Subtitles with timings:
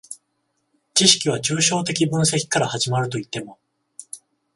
[0.95, 3.59] 知識は抽象的分析から始まるといっても、